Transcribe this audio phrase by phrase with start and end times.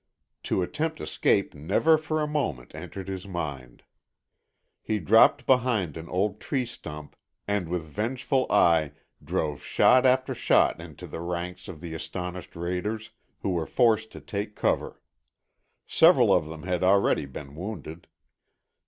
[0.45, 3.83] To attempt escape never for a moment entered his mind.
[4.81, 7.15] He dropped behind an old tree stump
[7.47, 8.93] and with vengeful eye
[9.23, 13.11] drove shot after shot into the ranks of the astonished raiders,
[13.43, 14.99] who were forced to take cover.
[15.85, 18.07] Several of them had already been wounded.